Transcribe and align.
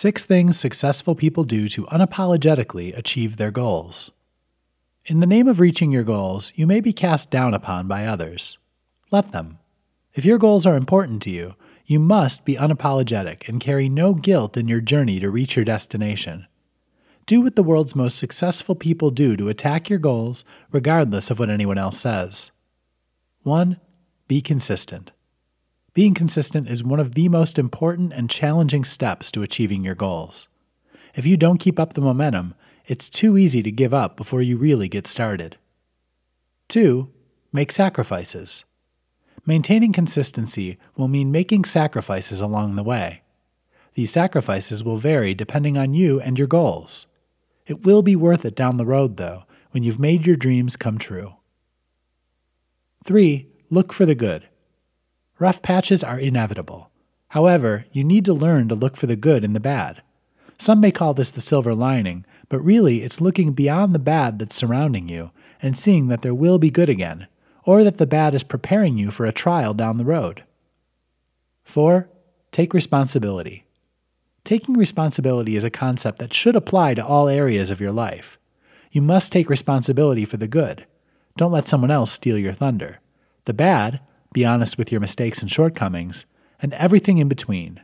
Six 0.00 0.24
things 0.24 0.58
successful 0.58 1.14
people 1.14 1.44
do 1.44 1.68
to 1.68 1.84
unapologetically 1.88 2.96
achieve 2.96 3.36
their 3.36 3.50
goals. 3.50 4.12
In 5.04 5.20
the 5.20 5.26
name 5.26 5.46
of 5.46 5.60
reaching 5.60 5.92
your 5.92 6.04
goals, 6.04 6.54
you 6.56 6.66
may 6.66 6.80
be 6.80 6.94
cast 6.94 7.30
down 7.30 7.52
upon 7.52 7.86
by 7.86 8.06
others. 8.06 8.56
Let 9.10 9.32
them. 9.32 9.58
If 10.14 10.24
your 10.24 10.38
goals 10.38 10.64
are 10.64 10.74
important 10.74 11.20
to 11.24 11.30
you, 11.30 11.54
you 11.84 11.98
must 11.98 12.46
be 12.46 12.56
unapologetic 12.56 13.46
and 13.46 13.60
carry 13.60 13.90
no 13.90 14.14
guilt 14.14 14.56
in 14.56 14.68
your 14.68 14.80
journey 14.80 15.20
to 15.20 15.28
reach 15.28 15.54
your 15.54 15.66
destination. 15.66 16.46
Do 17.26 17.42
what 17.42 17.54
the 17.54 17.62
world's 17.62 17.94
most 17.94 18.16
successful 18.16 18.74
people 18.74 19.10
do 19.10 19.36
to 19.36 19.50
attack 19.50 19.90
your 19.90 19.98
goals, 19.98 20.46
regardless 20.72 21.30
of 21.30 21.38
what 21.38 21.50
anyone 21.50 21.76
else 21.76 22.00
says. 22.00 22.52
1. 23.42 23.78
Be 24.28 24.40
consistent. 24.40 25.12
Being 26.00 26.14
consistent 26.14 26.66
is 26.66 26.82
one 26.82 26.98
of 26.98 27.12
the 27.12 27.28
most 27.28 27.58
important 27.58 28.14
and 28.14 28.30
challenging 28.30 28.84
steps 28.84 29.30
to 29.32 29.42
achieving 29.42 29.84
your 29.84 29.94
goals. 29.94 30.48
If 31.14 31.26
you 31.26 31.36
don't 31.36 31.58
keep 31.58 31.78
up 31.78 31.92
the 31.92 32.00
momentum, 32.00 32.54
it's 32.86 33.10
too 33.10 33.36
easy 33.36 33.62
to 33.62 33.70
give 33.70 33.92
up 33.92 34.16
before 34.16 34.40
you 34.40 34.56
really 34.56 34.88
get 34.88 35.06
started. 35.06 35.58
2. 36.68 37.10
Make 37.52 37.70
sacrifices. 37.70 38.64
Maintaining 39.44 39.92
consistency 39.92 40.78
will 40.96 41.06
mean 41.06 41.30
making 41.30 41.66
sacrifices 41.66 42.40
along 42.40 42.76
the 42.76 42.82
way. 42.82 43.20
These 43.92 44.10
sacrifices 44.10 44.82
will 44.82 44.96
vary 44.96 45.34
depending 45.34 45.76
on 45.76 45.92
you 45.92 46.18
and 46.18 46.38
your 46.38 46.48
goals. 46.48 47.08
It 47.66 47.84
will 47.84 48.00
be 48.00 48.16
worth 48.16 48.46
it 48.46 48.56
down 48.56 48.78
the 48.78 48.86
road, 48.86 49.18
though, 49.18 49.44
when 49.72 49.82
you've 49.82 50.00
made 50.00 50.24
your 50.24 50.36
dreams 50.36 50.76
come 50.76 50.96
true. 50.96 51.34
3. 53.04 53.50
Look 53.68 53.92
for 53.92 54.06
the 54.06 54.14
good. 54.14 54.46
Rough 55.40 55.62
patches 55.62 56.04
are 56.04 56.18
inevitable. 56.18 56.90
However, 57.28 57.86
you 57.92 58.04
need 58.04 58.26
to 58.26 58.34
learn 58.34 58.68
to 58.68 58.74
look 58.74 58.96
for 58.96 59.06
the 59.06 59.16
good 59.16 59.42
in 59.42 59.54
the 59.54 59.58
bad. 59.58 60.02
Some 60.58 60.80
may 60.80 60.92
call 60.92 61.14
this 61.14 61.30
the 61.30 61.40
silver 61.40 61.74
lining, 61.74 62.26
but 62.50 62.60
really 62.60 63.02
it's 63.02 63.22
looking 63.22 63.52
beyond 63.52 63.94
the 63.94 63.98
bad 63.98 64.38
that's 64.38 64.54
surrounding 64.54 65.08
you 65.08 65.30
and 65.62 65.78
seeing 65.78 66.08
that 66.08 66.20
there 66.20 66.34
will 66.34 66.58
be 66.58 66.70
good 66.70 66.90
again, 66.90 67.26
or 67.64 67.82
that 67.82 67.96
the 67.96 68.06
bad 68.06 68.34
is 68.34 68.42
preparing 68.42 68.98
you 68.98 69.10
for 69.10 69.24
a 69.24 69.32
trial 69.32 69.72
down 69.72 69.96
the 69.96 70.04
road. 70.04 70.44
4. 71.64 72.08
Take 72.52 72.74
responsibility. 72.74 73.64
Taking 74.44 74.74
responsibility 74.74 75.56
is 75.56 75.64
a 75.64 75.70
concept 75.70 76.18
that 76.18 76.34
should 76.34 76.56
apply 76.56 76.94
to 76.94 77.04
all 77.04 77.28
areas 77.28 77.70
of 77.70 77.80
your 77.80 77.92
life. 77.92 78.38
You 78.90 79.00
must 79.00 79.32
take 79.32 79.48
responsibility 79.48 80.26
for 80.26 80.36
the 80.36 80.48
good. 80.48 80.84
Don't 81.38 81.52
let 81.52 81.68
someone 81.68 81.90
else 81.90 82.10
steal 82.10 82.36
your 82.36 82.52
thunder. 82.52 83.00
The 83.46 83.54
bad, 83.54 84.00
be 84.32 84.44
honest 84.44 84.78
with 84.78 84.90
your 84.92 85.00
mistakes 85.00 85.40
and 85.40 85.50
shortcomings, 85.50 86.26
and 86.60 86.74
everything 86.74 87.18
in 87.18 87.28
between. 87.28 87.80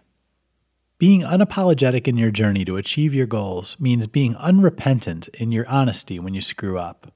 Being 0.99 1.21
unapologetic 1.23 2.09
in 2.09 2.17
your 2.17 2.31
journey 2.31 2.65
to 2.65 2.77
achieve 2.77 3.15
your 3.15 3.27
goals 3.27 3.79
means 3.79 4.07
being 4.07 4.35
unrepentant 4.37 5.29
in 5.29 5.53
your 5.53 5.69
honesty 5.69 6.19
when 6.19 6.33
you 6.33 6.41
screw 6.41 6.79
up. 6.79 7.13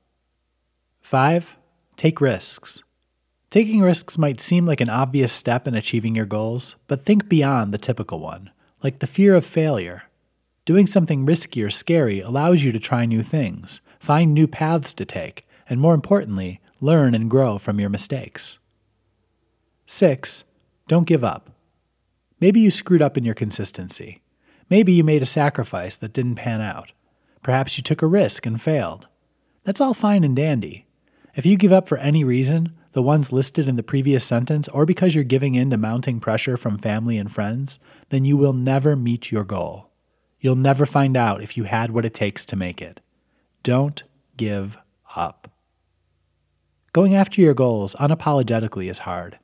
5. 1.01 1.57
Take 1.97 2.21
risks. 2.21 2.83
Taking 3.51 3.81
risks 3.81 4.17
might 4.17 4.41
seem 4.41 4.65
like 4.65 4.81
an 4.81 4.89
obvious 4.89 5.33
step 5.33 5.67
in 5.67 5.75
achieving 5.75 6.15
your 6.15 6.25
goals, 6.25 6.77
but 6.87 7.03
think 7.03 7.29
beyond 7.29 7.75
the 7.75 7.79
typical 7.79 8.21
one, 8.21 8.51
like 8.81 9.01
the 9.01 9.09
fear 9.09 9.35
of 9.35 9.45
failure. 9.45 10.05
Doing 10.65 10.87
something 10.87 11.27
risky 11.27 11.61
or 11.65 11.71
scary 11.71 12.21
allows 12.21 12.63
you 12.63 12.71
to 12.71 12.79
try 12.79 13.07
new 13.07 13.25
things, 13.25 13.81
find 13.99 14.33
new 14.33 14.47
paths 14.47 14.95
to 14.95 15.05
take, 15.05 15.49
and 15.69 15.81
more 15.81 15.95
importantly, 15.95 16.61
learn 16.81 17.13
and 17.13 17.29
grow 17.29 17.59
from 17.59 17.81
your 17.81 17.91
mistakes. 17.91 18.60
6. 19.91 20.45
Don't 20.87 21.07
give 21.07 21.25
up. 21.25 21.51
Maybe 22.39 22.61
you 22.61 22.71
screwed 22.71 23.03
up 23.03 23.19
in 23.19 23.25
your 23.25 23.35
consistency. 23.35 24.23
Maybe 24.71 24.93
you 24.93 25.03
made 25.03 25.21
a 25.21 25.27
sacrifice 25.27 25.97
that 25.97 26.13
didn't 26.13 26.37
pan 26.37 26.61
out. 26.61 26.93
Perhaps 27.43 27.77
you 27.77 27.83
took 27.83 28.01
a 28.01 28.07
risk 28.07 28.47
and 28.47 28.63
failed. 28.63 29.09
That's 29.65 29.81
all 29.81 29.93
fine 29.93 30.23
and 30.23 30.37
dandy. 30.37 30.87
If 31.35 31.45
you 31.45 31.57
give 31.57 31.73
up 31.73 31.89
for 31.89 31.99
any 31.99 32.23
reason, 32.23 32.73
the 32.93 33.03
ones 33.03 33.33
listed 33.33 33.67
in 33.67 33.75
the 33.75 33.83
previous 33.83 34.25
sentence, 34.25 34.69
or 34.69 34.87
because 34.87 35.17
you're 35.17 35.25
giving 35.25 35.57
in 35.57 35.71
to 35.71 35.77
mounting 35.77 36.21
pressure 36.21 36.57
from 36.57 36.79
family 36.79 37.19
and 37.19 37.31
friends, 37.31 37.81
then 38.11 38.25
you 38.25 38.37
will 38.37 38.53
never 38.53 38.95
meet 38.95 39.33
your 39.33 39.45
goal. 39.45 39.91
You'll 40.39 40.55
never 40.55 40.87
find 40.87 41.17
out 41.17 41.43
if 41.43 41.57
you 41.57 41.65
had 41.65 41.91
what 41.91 42.05
it 42.05 42.15
takes 42.15 42.47
to 42.47 42.57
make 42.57 42.81
it. 42.81 43.01
Don't 43.65 44.05
give 44.37 44.79
up. 45.17 45.51
Going 46.93 47.17
after 47.17 47.41
your 47.41 47.55
goals 47.55 47.97
unapologetically 47.97 48.89
is 48.89 48.99
hard. 48.99 49.41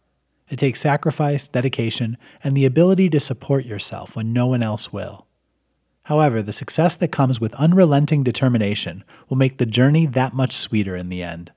It 0.48 0.58
takes 0.58 0.80
sacrifice, 0.80 1.48
dedication, 1.48 2.16
and 2.42 2.56
the 2.56 2.64
ability 2.64 3.10
to 3.10 3.20
support 3.20 3.64
yourself 3.64 4.14
when 4.14 4.32
no 4.32 4.46
one 4.46 4.62
else 4.62 4.92
will. 4.92 5.26
However, 6.04 6.40
the 6.40 6.52
success 6.52 6.94
that 6.96 7.08
comes 7.08 7.40
with 7.40 7.54
unrelenting 7.54 8.22
determination 8.22 9.02
will 9.28 9.36
make 9.36 9.58
the 9.58 9.66
journey 9.66 10.06
that 10.06 10.34
much 10.34 10.52
sweeter 10.52 10.94
in 10.94 11.08
the 11.08 11.22
end. 11.22 11.50